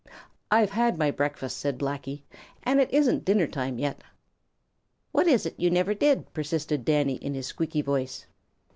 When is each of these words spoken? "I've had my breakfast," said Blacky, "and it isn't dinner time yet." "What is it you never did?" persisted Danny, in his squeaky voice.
"I've 0.49 0.71
had 0.71 0.97
my 0.97 1.11
breakfast," 1.11 1.59
said 1.59 1.77
Blacky, 1.77 2.23
"and 2.63 2.81
it 2.81 2.91
isn't 2.91 3.23
dinner 3.23 3.45
time 3.45 3.77
yet." 3.77 4.01
"What 5.11 5.27
is 5.27 5.45
it 5.45 5.53
you 5.59 5.69
never 5.69 5.93
did?" 5.93 6.33
persisted 6.33 6.83
Danny, 6.85 7.17
in 7.17 7.35
his 7.35 7.45
squeaky 7.45 7.83
voice. 7.83 8.25